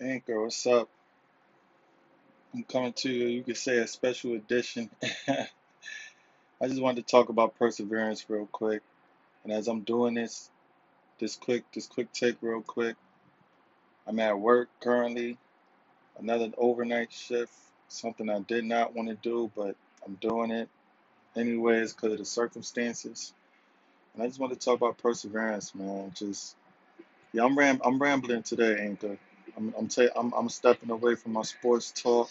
[0.00, 0.88] Parker, what's up?
[2.54, 4.90] I'm coming to you, you could say a special edition.
[5.28, 5.48] I
[6.68, 8.82] just wanted to talk about perseverance real quick.
[9.44, 10.50] And as I'm doing this,
[11.20, 12.96] this quick, this quick take real quick.
[14.06, 15.38] I'm at work currently,
[16.18, 17.52] another overnight shift,
[17.88, 19.76] something I did not want to do, but
[20.06, 20.68] I'm doing it
[21.36, 23.34] anyways because of the circumstances.
[24.14, 26.12] And I just want to talk about perseverance, man.
[26.14, 26.56] Just
[27.32, 29.18] yeah, I'm ram I'm rambling today, Anchor.
[29.56, 32.30] I'm I'm, ta- I'm I'm stepping away from my sports talk,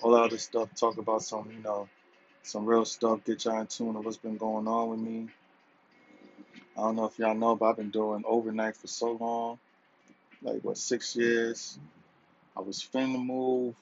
[0.00, 0.68] all that other stuff.
[0.74, 1.88] Talk about some, you know,
[2.42, 3.24] some real stuff.
[3.24, 5.28] Get y'all in tune of what's been going on with me.
[6.76, 9.58] I don't know if y'all know, but I've been doing overnight for so long,
[10.42, 11.78] like what six years.
[12.56, 13.74] I was finna move,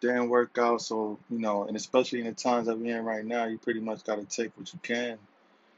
[0.00, 3.24] didn't work out, so you know, and especially in the times that we're in right
[3.24, 5.18] now, you pretty much got to take what you can.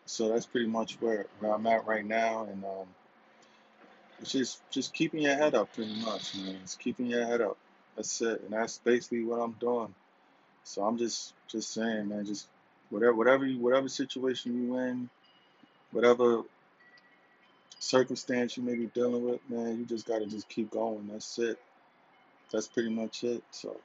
[0.07, 2.87] So that's pretty much where, where I'm at right now, and um,
[4.21, 6.59] it's just just keeping your head up, pretty much, man.
[6.63, 7.57] It's keeping your head up.
[7.97, 9.95] That's it, and that's basically what I'm doing.
[10.65, 12.47] So I'm just just saying, man, just
[12.91, 15.09] whatever whatever you, whatever situation you in,
[15.93, 16.43] whatever
[17.79, 21.09] circumstance you may be dealing with, man, you just gotta just keep going.
[21.11, 21.59] That's it.
[22.53, 23.43] That's pretty much it.
[23.51, 23.77] So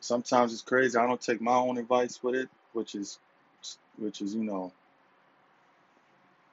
[0.00, 0.96] sometimes it's crazy.
[0.96, 3.18] I don't take my own advice with it, which is
[3.98, 4.72] which is you know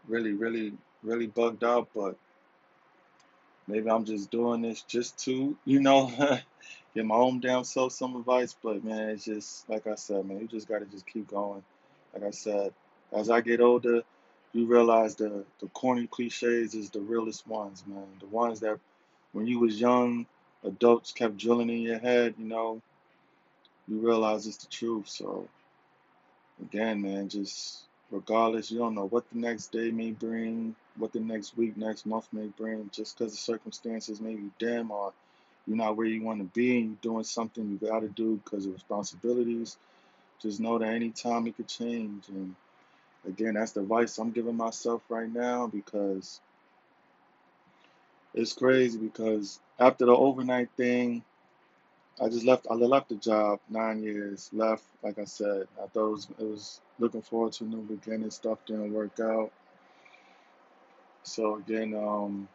[0.07, 2.17] really really really bugged out, but
[3.67, 6.11] maybe I'm just doing this just to you know
[6.95, 8.55] give my own damn self some advice.
[8.61, 11.63] But man, it's just like I said, man, you just gotta just keep going.
[12.13, 12.73] Like I said,
[13.13, 14.01] as I get older,
[14.53, 18.07] you realize the the corny cliches is the realest ones, man.
[18.19, 18.79] The ones that
[19.33, 20.25] when you was young,
[20.63, 22.81] adults kept drilling in your head, you know,
[23.87, 25.07] you realize it's the truth.
[25.07, 25.47] So
[26.61, 31.19] again, man, just regardless, you don't know what the next day may bring, what the
[31.19, 35.13] next week, next month may bring, just because the circumstances may be dim or
[35.67, 38.41] you're not where you want to be and you're doing something you got to do
[38.43, 39.77] because of responsibilities.
[40.41, 42.27] Just know that anytime it could change.
[42.29, 42.55] And
[43.27, 46.39] again, that's the advice I'm giving myself right now because
[48.33, 51.23] it's crazy because after the overnight thing,
[52.21, 52.67] I just left.
[52.69, 54.49] I left the job nine years.
[54.53, 55.67] Left, like I said.
[55.81, 58.31] I thought it was, it was looking forward to a new beginning.
[58.31, 59.51] Stuff didn't work out.
[61.23, 62.47] So again, um,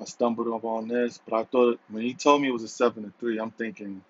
[0.00, 2.68] I stumbled up on this, but I thought when he told me it was a
[2.68, 4.02] seven to three, I'm thinking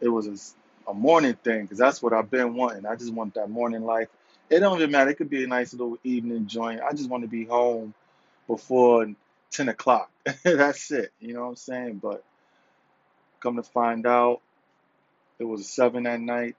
[0.00, 0.54] it was
[0.88, 2.86] a morning thing because that's what I've been wanting.
[2.86, 4.08] I just want that morning life.
[4.50, 5.10] It don't even matter.
[5.10, 6.80] It could be a nice little evening joint.
[6.82, 7.94] I just want to be home
[8.46, 9.06] before
[9.50, 10.10] ten o'clock.
[10.44, 11.12] That's it.
[11.20, 12.00] You know what I'm saying?
[12.02, 12.24] But
[13.40, 14.40] come to find out,
[15.38, 16.56] it was seven at night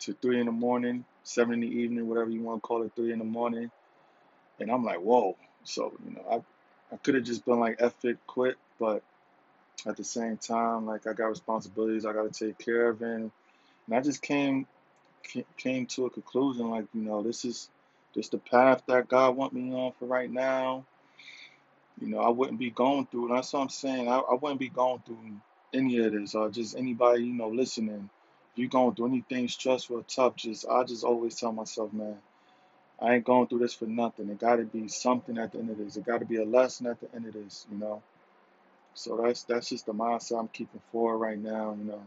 [0.00, 2.92] to three in the morning, seven in the evening, whatever you want to call it,
[2.96, 3.70] three in the morning.
[4.60, 5.36] And I'm like, whoa.
[5.64, 8.56] So, you know, I, I could have just been like, F it, quit.
[8.78, 9.02] But
[9.86, 13.02] at the same time, like, I got responsibilities I got to take care of.
[13.02, 13.30] And,
[13.86, 14.66] and I just came
[15.56, 17.68] came to a conclusion, like, you know, this is
[18.14, 20.84] just the path that God want me on for right now.
[22.00, 24.08] You know, I wouldn't be going through, and that's what I'm saying.
[24.08, 25.18] I, I wouldn't be going through
[25.72, 28.10] any of this, or just anybody, you know, listening.
[28.52, 32.18] If you're going through anything stressful or tough, just I just always tell myself, man,
[33.02, 34.28] I ain't going through this for nothing.
[34.30, 35.96] It got to be something at the end of this.
[35.96, 38.02] It got to be a lesson at the end of this, you know.
[38.94, 42.02] So that's that's just the mindset I'm keeping forward right now, you know.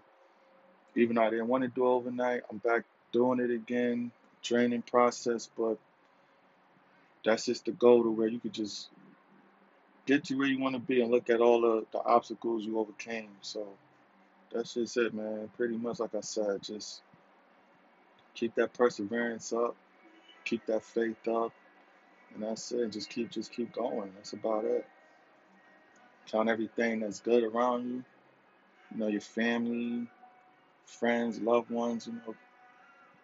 [0.96, 4.12] Even though I didn't want to do overnight, I'm back doing it again,
[4.42, 5.78] training process, but
[7.26, 8.90] that's just the goal to where you could just
[10.06, 12.80] get to where you want to be and look at all the, the obstacles you
[12.80, 13.30] overcame.
[13.42, 13.68] So
[14.54, 15.50] that's just it, man.
[15.58, 17.02] Pretty much like I said, just
[18.36, 19.76] keep that perseverance up,
[20.46, 21.52] keep that faith up,
[22.34, 22.92] and that's it.
[22.92, 24.12] Just keep just keep going.
[24.16, 24.86] That's about it.
[26.32, 28.04] Count everything that's good around you.
[28.92, 30.08] You know, your family,
[30.86, 32.36] friends, loved ones, you know,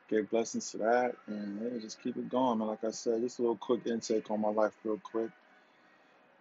[0.10, 2.68] give blessings to that and yeah, just keep it going, man.
[2.68, 5.30] Like I said, just a little quick intake on my life real quick.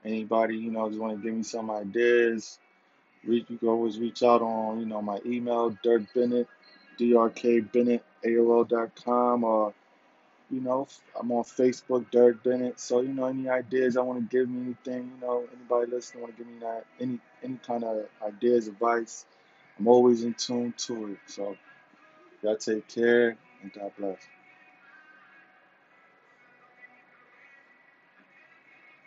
[0.04, 2.58] Anybody, you know, just want to give me some ideas,
[3.24, 6.48] reach, you can always reach out on, you know, my email, Dirk Bennett,
[6.98, 9.74] D-R-K Bennett, AOL dot com, or,
[10.50, 10.88] you know,
[11.18, 12.80] I'm on Facebook, Dirk Bennett.
[12.80, 16.22] So, you know, any ideas I want to give me anything, you know, anybody listening
[16.22, 19.26] want to give me that, any, any kind of ideas, advice,
[19.78, 21.18] I'm always in tune to it.
[21.26, 21.56] So,
[22.42, 24.18] y'all take care and God bless.